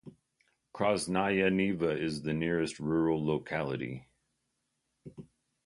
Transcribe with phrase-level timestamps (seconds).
[0.73, 4.07] Krasnaya Niva is the nearest rural locality.